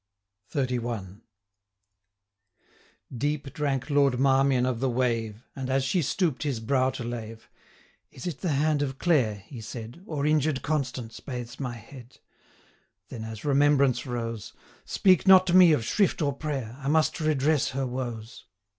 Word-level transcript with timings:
XXXI. 0.51 1.21
Deep 3.15 3.53
drank 3.53 3.87
Lord 3.91 4.19
Marmion 4.19 4.65
of 4.65 4.79
the 4.79 4.89
wave, 4.89 5.43
And, 5.55 5.69
as 5.69 5.83
she 5.83 6.01
stoop'd 6.01 6.41
his 6.41 6.59
brow 6.59 6.89
to 6.89 7.03
lave 7.03 7.47
'Is 8.09 8.25
it 8.25 8.39
the 8.41 8.53
hand 8.53 8.81
of 8.81 8.97
Clare,' 8.97 9.43
he 9.45 9.61
said, 9.61 9.97
935 9.97 10.09
'Or 10.09 10.25
injured 10.25 10.61
Constance, 10.63 11.19
bathes 11.19 11.59
my 11.59 11.73
head?' 11.75 12.17
Then, 13.09 13.23
as 13.23 13.45
remembrance 13.45 14.07
rose, 14.07 14.53
'Speak 14.85 15.27
not 15.27 15.45
to 15.45 15.53
me 15.55 15.71
of 15.71 15.85
shrift 15.85 16.19
or 16.19 16.33
prayer! 16.33 16.77
I 16.79 16.87
must 16.87 17.19
redress 17.19 17.69
her 17.69 17.85
woes. 17.85 18.45